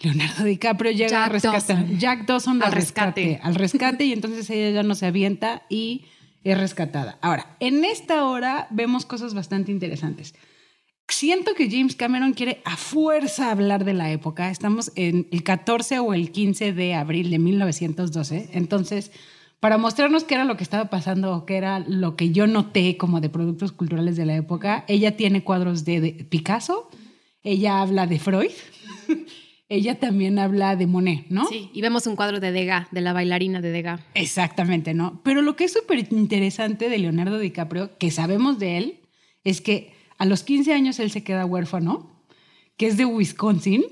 [0.00, 1.86] Leonardo DiCaprio llega a rescatar.
[1.98, 3.40] Jack Dawson al rescate.
[3.42, 6.04] Al rescate y entonces ella ya no se avienta y
[6.44, 7.18] es rescatada.
[7.20, 10.34] Ahora, en esta hora vemos cosas bastante interesantes.
[11.08, 14.50] Siento que James Cameron quiere a fuerza hablar de la época.
[14.50, 18.50] Estamos en el 14 o el 15 de abril de 1912.
[18.52, 19.10] Entonces,
[19.58, 22.96] para mostrarnos qué era lo que estaba pasando o qué era lo que yo noté
[22.96, 26.88] como de productos culturales de la época, ella tiene cuadros de, de Picasso,
[27.42, 28.52] ella habla de Freud
[29.68, 31.46] ella también habla de Monet, ¿no?
[31.46, 34.00] Sí, y vemos un cuadro de Degas, de la bailarina de Degas.
[34.14, 35.20] Exactamente, ¿no?
[35.22, 39.00] Pero lo que es súper interesante de Leonardo DiCaprio, que sabemos de él,
[39.44, 42.24] es que a los 15 años él se queda huérfano,
[42.76, 43.84] que es de Wisconsin,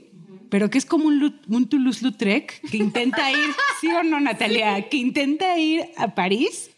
[0.48, 3.36] pero que es como un, un Toulouse-Lautrec que intenta ir,
[3.80, 4.88] ¿sí o no, Natalia?
[4.88, 6.70] Que intenta ir a París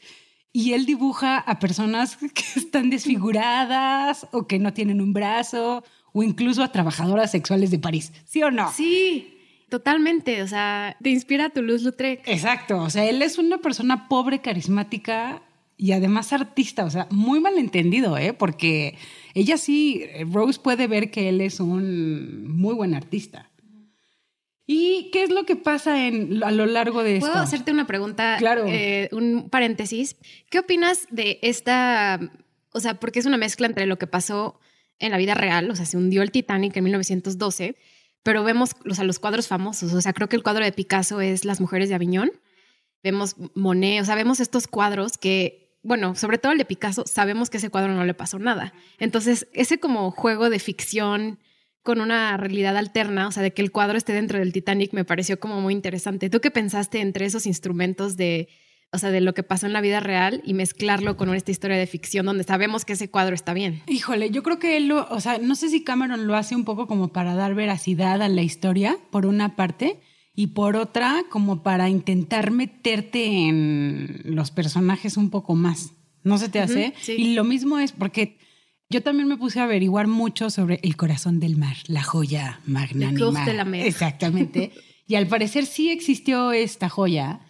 [0.53, 6.23] y él dibuja a personas que están desfiguradas o que no tienen un brazo o
[6.23, 8.73] incluso a trabajadoras sexuales de París, ¿sí o no?
[8.73, 9.35] Sí.
[9.69, 12.23] Totalmente, o sea, te inspira Toulouse-Lautrec.
[12.27, 15.43] Exacto, o sea, él es una persona pobre, carismática
[15.77, 18.33] y además artista, o sea, muy malentendido, ¿eh?
[18.33, 18.97] Porque
[19.35, 23.51] ella sí, Rose puede ver que él es un muy buen artista.
[24.67, 27.31] ¿Y qué es lo que pasa en, a lo largo de esto?
[27.31, 28.37] ¿Puedo hacerte una pregunta?
[28.39, 28.65] Claro.
[28.67, 30.17] Eh, un paréntesis.
[30.51, 32.21] ¿Qué opinas de esta,
[32.73, 34.61] o sea, porque es una mezcla entre lo que pasó
[34.99, 37.77] en la vida real, o sea, se hundió el Titanic en 1912,
[38.23, 41.45] pero vemos o los cuadros famosos, o sea, creo que el cuadro de Picasso es
[41.45, 42.33] Las mujeres de Aviñón,
[43.03, 47.51] vemos Monet, o sea, vemos estos cuadros que, bueno, sobre todo el de Picasso, sabemos
[47.51, 48.73] que ese cuadro no le pasó nada.
[48.99, 51.39] Entonces, ese como juego de ficción
[51.83, 55.05] con una realidad alterna, o sea, de que el cuadro esté dentro del Titanic, me
[55.05, 56.29] pareció como muy interesante.
[56.29, 58.49] ¿Tú qué pensaste entre esos instrumentos de
[58.93, 61.77] o sea, de lo que pasó en la vida real y mezclarlo con esta historia
[61.77, 63.83] de ficción donde sabemos que ese cuadro está bien.
[63.87, 66.65] Híjole, yo creo que él lo, o sea, no sé si Cameron lo hace un
[66.65, 70.01] poco como para dar veracidad a la historia, por una parte,
[70.35, 75.93] y por otra, como para intentar meterte en los personajes un poco más.
[76.23, 76.95] ¿No se te hace?
[77.09, 78.39] Y lo mismo es porque
[78.91, 83.45] yo también me puse a averiguar mucho sobre el corazón del mar, la joya magnánima.
[83.45, 84.73] de la Exactamente.
[85.07, 87.41] y al parecer sí existió esta joya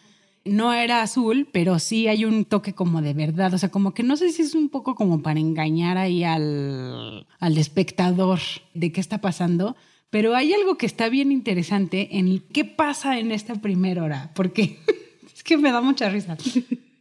[0.49, 3.55] no era azul, pero sí hay un toque como de verdad.
[3.55, 7.27] O sea, como que no sé si es un poco como para engañar ahí al,
[7.39, 8.41] al espectador
[8.75, 9.77] de qué está pasando.
[10.11, 14.79] Pero hay algo que está bien interesante en qué pasa en esta primera hora, porque
[15.35, 16.37] es que me da mucha risa.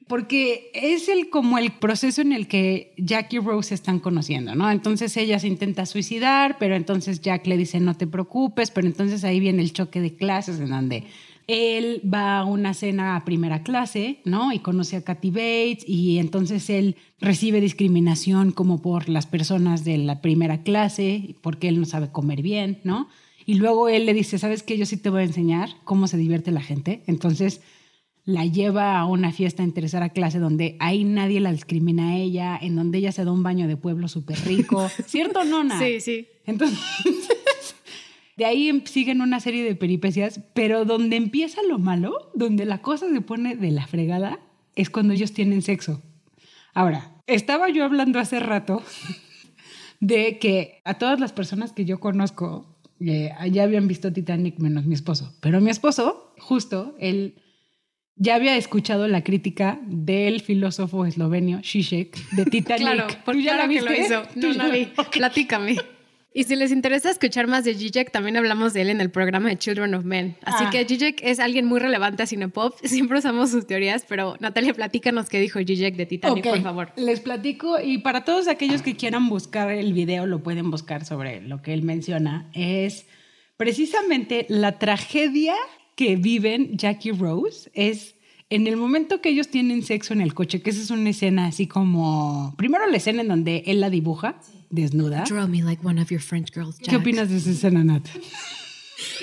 [0.08, 4.56] Porque es el, como el proceso en el que Jack y Rose se están conociendo,
[4.56, 4.72] ¿no?
[4.72, 9.26] Entonces ella se intenta suicidar, pero entonces Jack le dice no te preocupes, pero entonces
[9.26, 11.04] ahí viene el choque de clases en donde
[11.48, 14.52] él va a una cena a primera clase, ¿no?
[14.52, 19.98] Y conoce a Kathy Bates y entonces él recibe discriminación como por las personas de
[19.98, 23.08] la primera clase, porque él no sabe comer bien, ¿no?
[23.46, 24.78] Y luego él le dice, ¿sabes qué?
[24.78, 27.04] Yo sí te voy a enseñar cómo se divierte la gente.
[27.08, 27.62] Entonces
[28.26, 32.60] la lleva a una fiesta en tercera clase donde ahí nadie la discrimina a ella,
[32.62, 34.90] en donde ella se da un baño de pueblo súper rico.
[35.06, 35.80] ¿Cierto, Nona?
[35.80, 36.28] Sí, sí.
[36.46, 36.78] Entonces...
[38.38, 42.82] De ahí em, siguen una serie de peripecias, pero donde empieza lo malo, donde la
[42.82, 44.40] cosa se pone de la fregada,
[44.76, 46.02] es cuando ellos tienen sexo.
[46.74, 48.84] Ahora, estaba yo hablando hace rato
[50.00, 54.86] de que a todas las personas que yo conozco eh, ya habían visto Titanic menos
[54.86, 57.42] mi esposo, pero mi esposo, justo, él
[58.16, 62.82] ya había escuchado la crítica del filósofo eslovenio Zizek de Titanic.
[62.82, 64.24] claro, porque ya la que lo hizo.
[64.36, 64.92] No la vi.
[65.12, 65.78] Platícame.
[66.38, 69.50] Y si les interesa escuchar más de Zizek, también hablamos de él en el programa
[69.50, 70.38] de Children of Men.
[70.44, 70.70] Así Ah.
[70.70, 72.76] que Zizek es alguien muy relevante a Cinepop.
[72.84, 76.92] Siempre usamos sus teorías, pero Natalia, platícanos qué dijo Zizek de Titanic, por favor.
[76.96, 81.42] Les platico y para todos aquellos que quieran buscar el video, lo pueden buscar sobre
[81.42, 82.52] lo que él menciona.
[82.54, 83.08] Es
[83.58, 85.56] precisamente la tragedia
[85.96, 87.72] que viven Jack y Rose.
[87.74, 88.14] Es
[88.52, 91.48] en el momento que ellos tienen sexo en el coche, que esa es una escena
[91.48, 92.54] así como...
[92.58, 95.24] Primero la escena en donde él la dibuja desnuda.
[95.24, 98.04] Draw me like one of your French girls, ¿Qué opinas de esa escena, Nat?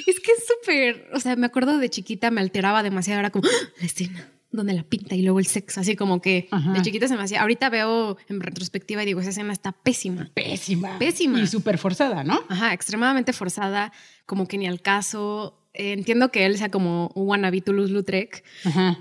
[0.06, 3.48] Es que es súper, o sea, me acuerdo de chiquita, me alteraba demasiado, era como
[3.48, 3.68] ¡Ah!
[3.80, 6.72] la escena donde la pinta y luego el sexo, así como que Ajá.
[6.72, 7.42] de chiquita se me hacía.
[7.42, 10.30] Ahorita veo en retrospectiva y digo, esa escena está pésima.
[10.32, 10.98] Pésima.
[10.98, 11.40] Pésima.
[11.40, 12.40] Y súper forzada, ¿no?
[12.48, 13.92] Ajá, extremadamente forzada,
[14.26, 15.60] como que ni al caso.
[15.76, 18.44] Eh, entiendo que él sea como un wannabe Toulouse-Lautrec,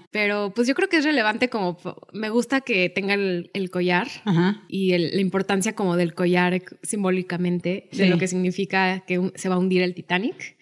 [0.09, 1.77] pero pues yo creo que es relevante como
[2.13, 4.63] me gusta que tenga el, el collar Ajá.
[4.67, 9.55] y el- la importancia como del collar simbólicamente de lo que significa que se va
[9.55, 10.57] a hundir el Titanic.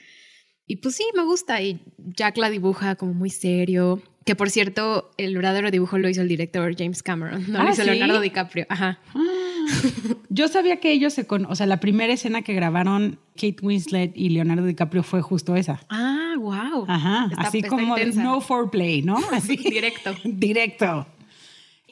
[0.67, 1.61] Y pues sí, me gusta.
[1.61, 4.01] Y Jack la dibuja como muy serio.
[4.25, 7.69] Que por cierto, el verdadero dibujo lo hizo el director James Cameron, no Ah, lo
[7.71, 7.89] hizo ¿sí?
[7.89, 8.65] Leonardo DiCaprio.
[8.69, 8.99] Ajá.
[10.29, 14.11] Yo sabía que ellos se con, o sea, la primera escena que grabaron Kate Winslet
[14.15, 15.81] y Leonardo DiCaprio fue justo esa.
[15.89, 16.85] Ah, wow.
[16.87, 18.23] Ajá, Está- así está como intensa.
[18.23, 19.17] no foreplay, ¿no?
[19.31, 19.57] Así.
[19.57, 20.15] Directo.
[20.23, 21.07] Directo.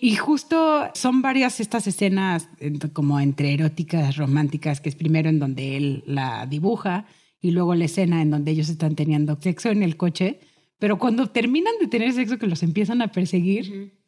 [0.01, 2.47] Y justo son varias estas escenas
[2.93, 7.05] como entre eróticas, románticas, que es primero en donde él la dibuja
[7.41, 10.39] y luego la escena en donde ellos están teniendo sexo en el coche.
[10.79, 13.98] Pero cuando terminan de tener sexo que los empiezan a perseguir,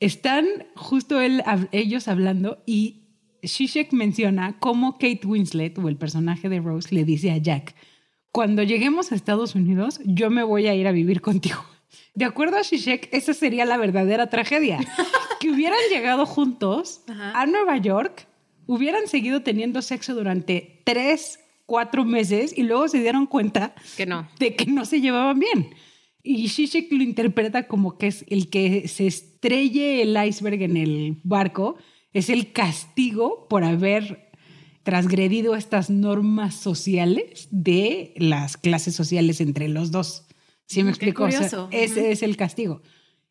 [0.00, 3.04] están justo él, ellos hablando y
[3.46, 7.74] Zizek menciona cómo Kate Winslet o el personaje de Rose le dice a Jack,
[8.32, 11.64] cuando lleguemos a Estados Unidos, yo me voy a ir a vivir contigo.
[12.14, 14.78] De acuerdo a Zizek, esa sería la verdadera tragedia.
[15.40, 17.40] que hubieran llegado juntos Ajá.
[17.40, 18.26] a Nueva York,
[18.66, 24.28] hubieran seguido teniendo sexo durante tres, cuatro meses y luego se dieron cuenta Que no.
[24.38, 25.70] de que no se llevaban bien.
[26.30, 31.20] Y Zizek lo interpreta como que es el que se estrelle el iceberg en el
[31.24, 31.76] barco,
[32.12, 34.30] es el castigo por haber
[34.82, 40.26] transgredido estas normas sociales de las clases sociales entre los dos.
[40.66, 41.24] ¿Sí me Mm, explico?
[41.24, 42.82] O sea, ese es el castigo.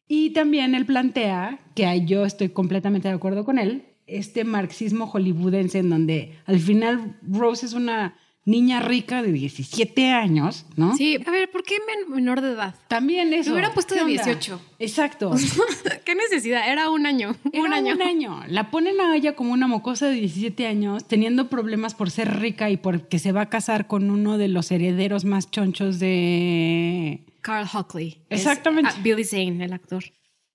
[0.07, 5.77] Y también él plantea, que yo estoy completamente de acuerdo con él, este marxismo hollywoodense
[5.77, 10.95] en donde al final Rose es una niña rica de 17 años, ¿no?
[10.95, 12.73] Sí, a ver, ¿por qué men- menor de edad?
[12.87, 13.49] También eso.
[13.49, 14.23] Lo hubieran puesto ¿Qué de onda?
[14.23, 14.61] 18.
[14.79, 15.31] Exacto.
[16.05, 16.71] ¿Qué necesidad?
[16.71, 17.35] Era un año.
[17.51, 17.93] Era un año.
[17.95, 18.39] un año.
[18.47, 22.69] La ponen a ella como una mocosa de 17 años, teniendo problemas por ser rica
[22.69, 27.25] y porque se va a casar con uno de los herederos más chonchos de...
[27.41, 28.21] Carl Hockley.
[28.29, 28.91] Es- Exactamente.
[28.95, 30.03] ah, Billy Zane, el actor.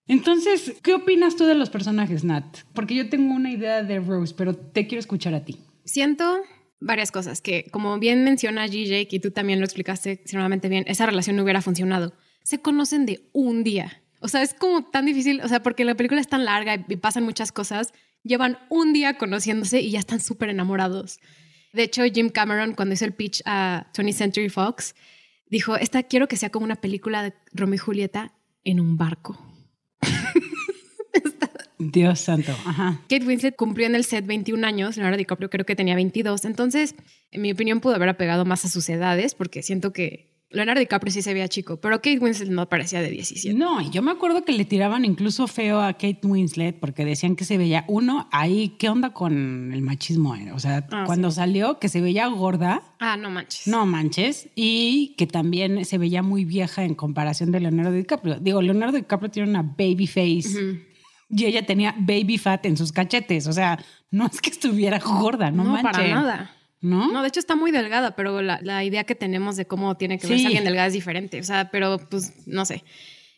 [0.09, 2.44] Entonces, ¿qué opinas tú de los personajes, Nat?
[2.74, 5.59] Porque yo tengo una idea de Rose, pero te quiero escuchar a ti.
[5.85, 6.38] Siento
[6.83, 11.07] varias cosas que, como bien menciona GJ, y tú también lo explicaste extremadamente bien, esa
[11.07, 12.12] relación no hubiera funcionado.
[12.42, 14.03] Se conocen de un día.
[14.21, 16.97] O sea, es como tan difícil, o sea, porque la película es tan larga y
[16.97, 17.92] pasan muchas cosas,
[18.23, 21.21] llevan un día conociéndose y ya están súper enamorados.
[21.73, 24.95] De hecho, Jim Cameron, cuando hizo el pitch a 20th Century Fox,
[25.49, 28.33] dijo, esta quiero que sea como una película de Romeo y Julieta
[28.64, 29.52] en un barco.
[31.90, 32.53] Dios santo.
[32.64, 33.01] Ajá.
[33.09, 36.95] Kate Winslet cumplió en el set 21 años, Leonardo DiCaprio creo que tenía 22, entonces,
[37.31, 41.11] en mi opinión, pudo haber apegado más a sus edades, porque siento que Leonardo DiCaprio
[41.11, 43.57] sí se veía chico, pero Kate Winslet no parecía de 17.
[43.59, 47.37] No, y yo me acuerdo que le tiraban incluso feo a Kate Winslet porque decían
[47.37, 50.37] que se veía, uno, ahí, ¿qué onda con el machismo?
[50.53, 53.66] O sea, Ah, cuando salió, que se veía gorda, Ah, no manches.
[53.66, 58.38] no manches, y que también se veía muy vieja en comparación de Leonardo DiCaprio.
[58.38, 60.83] Digo, Leonardo DiCaprio tiene una baby face.
[61.35, 63.47] Y ella tenía baby fat en sus cachetes.
[63.47, 66.55] O sea, no es que estuviera gorda, no, No, para nada.
[66.81, 67.11] ¿No?
[67.12, 70.18] No, de hecho está muy delgada, pero la, la idea que tenemos de cómo tiene
[70.18, 70.47] que verse Sí.
[70.47, 71.38] alguien delgada es diferente.
[71.40, 72.83] O sea, pero pues no sé.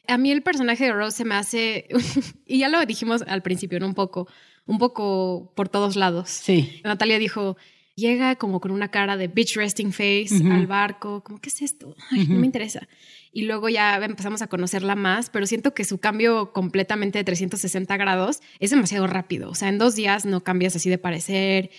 [0.09, 1.87] A mí el personaje de Rose se me hace,
[2.46, 3.87] y ya lo dijimos al principio, ¿no?
[3.87, 4.28] Un poco,
[4.66, 6.30] un poco por todos lados.
[6.30, 6.80] Sí.
[6.85, 7.57] Natalia dijo,
[7.96, 10.52] llega como con una cara de bitch resting face Ujú.
[10.52, 11.94] al barco, como, ¿qué es esto?
[12.11, 12.40] Ay, no Ujú.
[12.40, 12.88] me interesa.
[13.33, 17.96] Y luego ya empezamos a conocerla más, pero siento que su cambio completamente de 360
[17.96, 19.50] grados es demasiado rápido.
[19.50, 21.70] O sea, en dos días no cambias así de parecer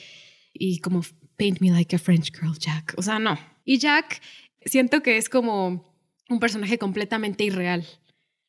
[0.53, 1.01] y como
[1.37, 2.93] paint me like a French girl, Jack.
[2.97, 3.37] O sea, no.
[3.63, 4.21] Y Jack
[4.65, 5.93] siento que es como
[6.29, 7.85] un personaje completamente irreal.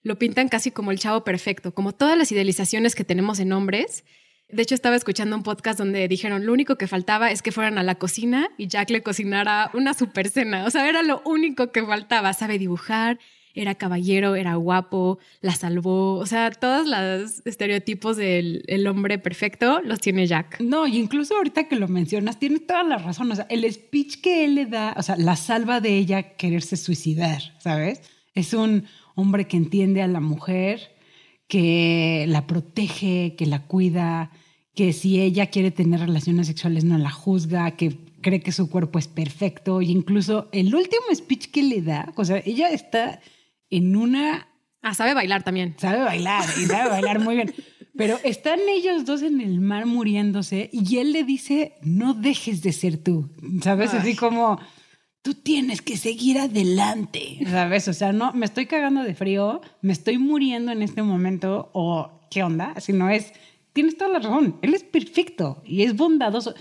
[0.02, 4.04] Lo pintan casi como el chavo perfecto, como todas las idealizaciones que tenemos en hombres.
[4.48, 7.78] De hecho, estaba escuchando un podcast donde dijeron lo único que faltaba es que fueran
[7.78, 10.64] a la cocina y Jack le cocinara una super cena.
[10.66, 12.32] O sea, era lo único que faltaba.
[12.32, 13.18] Sabe dibujar,
[13.54, 16.14] era caballero, era guapo, la salvó.
[16.14, 20.60] O sea, todos los estereotipos del el hombre perfecto los tiene Jack.
[20.60, 23.32] No, y incluso ahorita que lo mencionas, tiene toda la razón.
[23.32, 26.76] O sea, el speech que él le da, o sea, la salva de ella quererse
[26.76, 28.00] suicidar, ¿sabes?
[28.34, 28.84] Es un
[29.16, 30.94] hombre que entiende a la mujer,
[31.48, 34.30] que la protege, que la cuida,
[34.74, 38.98] que si ella quiere tener relaciones sexuales no la juzga, que cree que su cuerpo
[38.98, 39.82] es perfecto.
[39.82, 43.20] Y incluso el último speech que le da, o sea, ella está
[43.70, 44.48] en una
[44.86, 45.74] Ah, sabe bailar también.
[45.78, 47.52] sabe bailar y sabe bailar muy bien.
[47.96, 52.72] Pero están ellos dos en el mar muriéndose y él le dice, no dejes de
[52.72, 53.28] ser tú,
[53.62, 53.92] ¿sabes?
[53.94, 54.00] Ay.
[54.00, 54.60] Así como,
[55.26, 57.88] tú tienes que seguir adelante, ¿sabes?
[57.88, 62.20] O sea, no, me estoy cagando de frío, me estoy muriendo en este momento o
[62.30, 63.32] qué onda, si no es,
[63.72, 66.54] tienes toda la razón, él es perfecto y es bondadoso.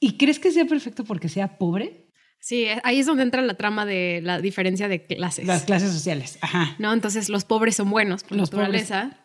[0.00, 2.05] ¿Y crees que sea perfecto porque sea pobre?
[2.46, 5.48] Sí, ahí es donde entra la trama de la diferencia de clases.
[5.48, 6.76] Las clases sociales, ajá.
[6.78, 6.92] ¿No?
[6.92, 9.18] Entonces los pobres son buenos por Los naturaleza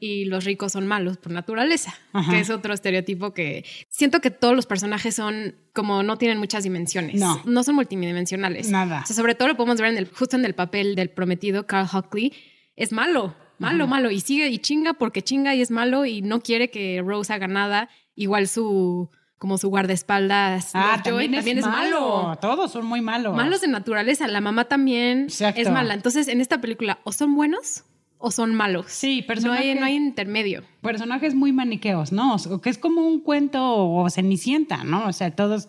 [0.00, 2.30] y los ricos son malos por naturaleza, Ajá.
[2.30, 6.64] que es otro estereotipo que siento que todos los personajes son como no tienen muchas
[6.64, 7.40] dimensiones, No.
[7.46, 8.68] no son multidimensionales.
[8.68, 9.00] Nada.
[9.02, 11.66] O sea, sobre todo lo podemos ver en el, justo en el papel del prometido
[11.66, 12.34] Carl Hockley,
[12.76, 16.42] es malo, malo, malo y sigue y chinga porque chinga y es malo y no
[16.42, 22.36] quiere que Rose haga nada, igual su como su guardaespaldas Ah, también, es, malo.
[22.40, 23.34] Todos son muy malos.
[23.36, 25.60] Malos de naturaleza, la mamá también Exacto.
[25.60, 25.94] es mala.
[25.94, 27.84] Entonces, en esta película, o son buenos
[28.18, 28.86] o son malos.
[28.88, 30.64] Sí, no personajes, hay, no hay intermedio.
[30.82, 32.34] personajes muy maniqueos, ¿no?
[32.34, 35.06] O que es como un cuento o cenicienta, ¿no?
[35.06, 35.68] O sea, todos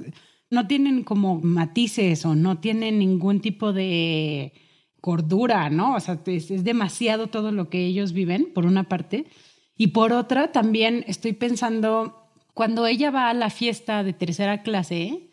[0.49, 4.51] no tienen como matices o no tienen ningún tipo de
[4.99, 5.93] cordura, ¿no?
[5.95, 9.27] O sea, es, es demasiado todo lo que ellos viven, por una parte.
[9.77, 12.28] Y por otra, también estoy pensando,
[12.59, 15.29] cuando ella va a la fiesta de tercera clase,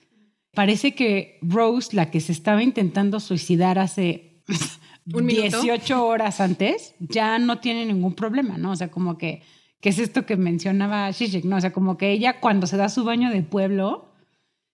[0.55, 4.45] parece que Rose, la que se estaba intentando suicidar hace
[5.13, 5.61] ¿Un minuto?
[5.61, 8.71] 18 horas antes, ya no tiene ningún problema, ¿no?
[8.71, 9.43] O sea, como que,
[9.81, 11.57] que es esto que mencionaba Zizek, ¿no?
[11.57, 14.13] O sea, como que ella cuando se da su baño de pueblo,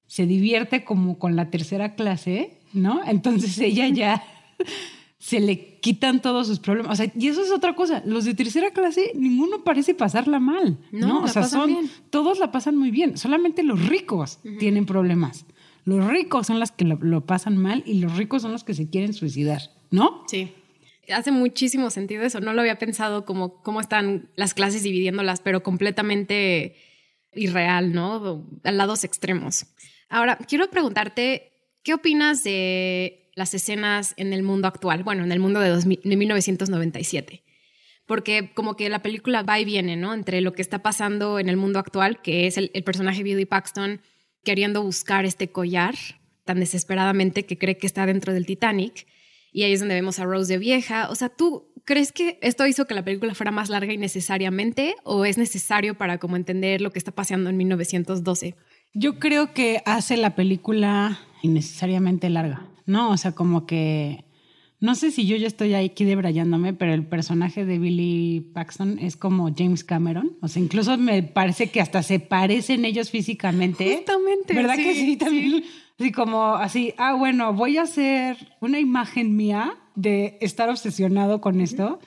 [0.07, 3.01] se divierte como con la tercera clase, ¿no?
[3.07, 4.23] Entonces ella ya
[5.23, 6.95] se le quitan todos sus problemas.
[6.95, 8.03] O sea, y eso es otra cosa.
[8.05, 10.79] Los de tercera clase, ninguno parece pasarla mal.
[10.91, 11.91] No, No, o sea, son, bien.
[12.11, 13.17] todos la pasan muy bien.
[13.17, 15.47] Solamente los ricos tienen problemas.
[15.85, 18.75] Los ricos son los que lo, lo pasan mal y los ricos son los que
[18.75, 20.25] se quieren suicidar, ¿no?
[20.27, 20.51] Sí.
[21.09, 22.41] Hace muchísimo sentido eso.
[22.41, 26.75] No lo había pensado como cómo están las clases dividiéndolas, pero completamente
[27.33, 28.45] irreal, ¿no?
[28.65, 29.67] A lados extremos.
[30.09, 31.53] Ahora, quiero preguntarte,
[31.85, 35.03] ¿qué opinas de las escenas en el mundo actual?
[35.05, 37.43] Bueno, en el mundo de, 2000 de 1997.
[38.07, 40.13] Porque como que la película va y viene, ¿no?
[40.13, 43.47] Entre lo que está pasando en el mundo actual, que es el, el personaje Billy
[43.47, 44.01] Paxton
[44.45, 45.95] queriendo buscar este collar
[46.45, 49.07] tan desesperadamente que cree que está dentro del Titanic.
[49.53, 51.09] Y ahí es donde vemos a Rose de vieja.
[51.11, 55.25] O sea, ¿tú crees que esto hizo que la película fuera más larga innecesariamente o
[55.25, 58.55] es necesario para como entender lo que está pasando en 1912?
[58.95, 63.11] Yo creo que hace la película innecesariamente larga, ¿no?
[63.11, 64.25] O sea, como que
[64.83, 69.17] no sé si yo ya estoy aquí debrayándome, pero el personaje de Billy Paxton es
[69.17, 70.37] como James Cameron.
[70.43, 73.99] O sea, incluso me parece que hasta se parecen ellos físicamente.
[73.99, 74.55] Justamente.
[74.55, 75.17] ¿Verdad sí, que sí?
[75.17, 75.63] También.
[76.01, 81.61] Así como así, ah, bueno, voy a hacer una imagen mía de estar obsesionado con
[81.61, 82.01] esto.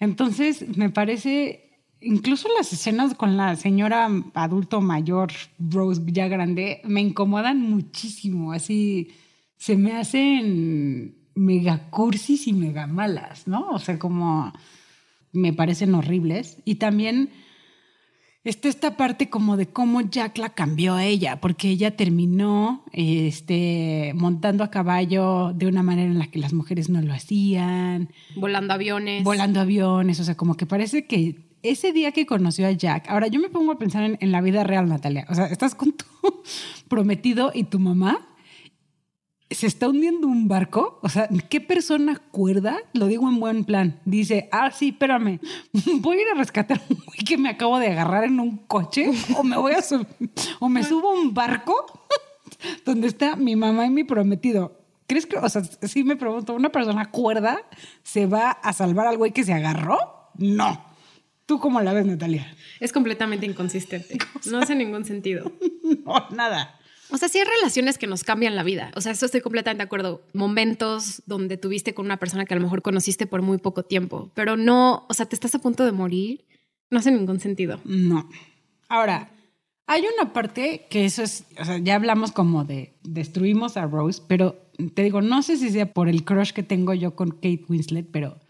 [0.00, 7.02] Entonces, me parece, incluso las escenas con la señora adulto mayor, Rose ya grande, me
[7.02, 8.52] incomodan muchísimo.
[8.52, 9.08] Así,
[9.56, 13.68] se me hacen mega cursis y mega malas, ¿no?
[13.70, 14.52] O sea, como
[15.32, 16.58] me parecen horribles.
[16.64, 17.30] Y también
[18.42, 24.12] está esta parte como de cómo Jack la cambió a ella, porque ella terminó este,
[24.14, 28.10] montando a caballo de una manera en la que las mujeres no lo hacían.
[28.34, 29.22] Volando aviones.
[29.22, 33.26] Volando aviones, o sea, como que parece que ese día que conoció a Jack, ahora
[33.26, 35.92] yo me pongo a pensar en, en la vida real, Natalia, o sea, estás con
[35.92, 36.04] tu
[36.88, 38.26] prometido y tu mamá
[39.50, 42.78] se está hundiendo un barco, o sea, ¿qué persona cuerda?
[42.92, 44.00] Lo digo en buen plan.
[44.04, 45.40] Dice, ah, sí, espérame,
[46.00, 49.10] voy a ir a rescatar un güey que me acabo de agarrar en un coche
[49.36, 49.84] o me voy a
[50.60, 51.74] o me subo a un barco
[52.84, 54.80] donde está mi mamá y mi prometido.
[55.06, 57.60] ¿Crees que, o sea, sí me pregunto, ¿una persona cuerda
[58.02, 59.98] se va a salvar al güey que se agarró?
[60.34, 60.84] No.
[61.46, 62.52] ¿Tú cómo la ves, Natalia?
[62.80, 64.18] Es completamente inconsistente.
[64.50, 65.52] No hace ningún sentido.
[66.04, 66.78] no, nada.
[67.10, 68.90] O sea, sí hay relaciones que nos cambian la vida.
[68.96, 70.22] O sea, eso estoy completamente de acuerdo.
[70.32, 74.30] Momentos donde tuviste con una persona que a lo mejor conociste por muy poco tiempo,
[74.34, 76.44] pero no, o sea, te estás a punto de morir.
[76.90, 77.80] No hace ningún sentido.
[77.84, 78.28] No.
[78.88, 79.30] Ahora,
[79.86, 84.22] hay una parte que eso es, o sea, ya hablamos como de destruimos a Rose,
[84.26, 84.56] pero
[84.94, 88.08] te digo, no sé si sea por el crush que tengo yo con Kate Winslet,
[88.10, 88.40] pero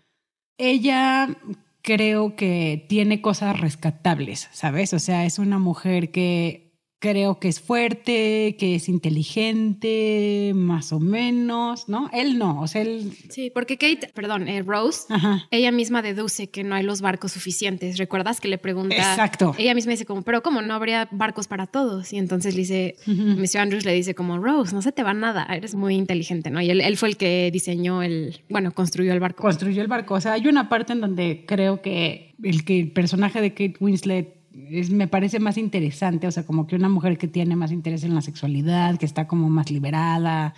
[0.58, 1.36] ella
[1.82, 4.92] creo que tiene cosas rescatables, ¿sabes?
[4.92, 6.65] O sea, es una mujer que
[6.98, 12.08] creo que es fuerte, que es inteligente, más o menos, ¿no?
[12.12, 13.12] Él no, o sea, él...
[13.28, 15.06] Sí, porque Kate, perdón, eh, Rose,
[15.50, 17.98] ella misma deduce que no hay los barcos suficientes.
[17.98, 18.96] ¿Recuerdas que le pregunta?
[18.96, 19.54] Exacto.
[19.58, 22.12] Ella misma dice como, pero ¿cómo no habría barcos para todos?
[22.12, 23.58] Y entonces le dice, Mr.
[23.58, 26.60] Andrews le dice como, Rose, no se te va nada, eres muy inteligente, ¿no?
[26.62, 29.42] Y él, él fue el que diseñó el, bueno, construyó el barco.
[29.42, 30.14] Construyó el barco.
[30.14, 33.76] O sea, hay una parte en donde creo que el que el personaje de Kate
[33.80, 34.36] Winslet
[34.90, 38.14] me parece más interesante, o sea, como que una mujer que tiene más interés en
[38.14, 40.54] la sexualidad, que está como más liberada,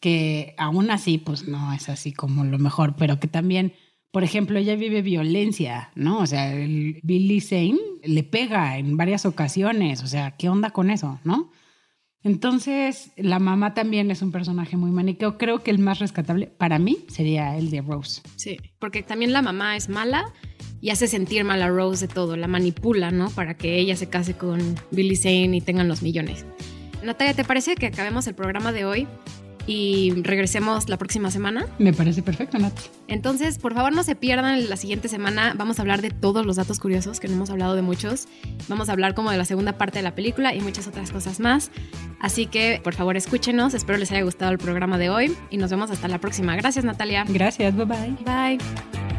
[0.00, 3.74] que aún así, pues no es así como lo mejor, pero que también,
[4.10, 6.20] por ejemplo, ella vive violencia, ¿no?
[6.20, 10.90] O sea, el Billy Zane le pega en varias ocasiones, o sea, ¿qué onda con
[10.90, 11.50] eso, no?
[12.22, 15.38] Entonces, la mamá también es un personaje muy maniqueo.
[15.38, 18.20] Creo que el más rescatable para mí sería el de Rose.
[18.34, 20.32] Sí, porque también la mamá es mala
[20.80, 23.30] y hace sentir mal a Rose de todo, la manipula, ¿no?
[23.30, 26.44] Para que ella se case con Billy Zane y tengan los millones.
[27.02, 29.06] Natalia, ¿te parece que acabemos el programa de hoy
[29.66, 31.66] y regresemos la próxima semana.
[31.78, 32.72] Me parece perfecto, Nat.
[33.08, 35.54] Entonces, por favor, no se pierdan la siguiente semana.
[35.56, 38.28] Vamos a hablar de todos los datos curiosos, que no hemos hablado de muchos.
[38.68, 41.40] Vamos a hablar como de la segunda parte de la película y muchas otras cosas
[41.40, 41.70] más.
[42.20, 43.74] Así que, por favor, escúchenos.
[43.74, 46.54] Espero les haya gustado el programa de hoy y nos vemos hasta la próxima.
[46.56, 47.24] Gracias, Natalia.
[47.28, 48.16] Gracias, bye bye.
[48.24, 49.15] Bye.